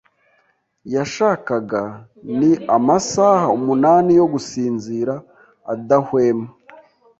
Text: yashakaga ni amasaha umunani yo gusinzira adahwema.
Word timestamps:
yashakaga 0.95 1.83
ni 2.39 2.51
amasaha 2.77 3.45
umunani 3.57 4.11
yo 4.19 4.25
gusinzira 4.33 5.13
adahwema. 5.73 6.47